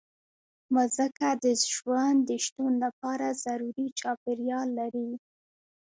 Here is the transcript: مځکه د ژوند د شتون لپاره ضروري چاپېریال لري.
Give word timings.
مځکه 0.73 1.27
د 1.43 1.45
ژوند 1.73 2.17
د 2.29 2.31
شتون 2.45 2.71
لپاره 2.83 3.27
ضروري 3.43 3.87
چاپېریال 3.99 4.67
لري. 4.79 5.09